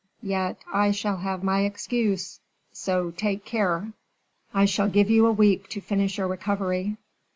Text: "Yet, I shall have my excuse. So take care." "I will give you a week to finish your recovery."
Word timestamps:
"Yet, 0.23 0.57
I 0.73 0.89
shall 0.89 1.17
have 1.17 1.43
my 1.43 1.59
excuse. 1.59 2.39
So 2.71 3.11
take 3.11 3.45
care." 3.45 3.93
"I 4.51 4.67
will 4.75 4.87
give 4.89 5.11
you 5.11 5.27
a 5.27 5.31
week 5.31 5.69
to 5.69 5.79
finish 5.79 6.17
your 6.17 6.25
recovery." 6.27 6.97